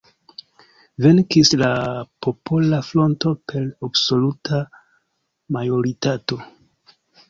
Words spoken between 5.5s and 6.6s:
majoritato.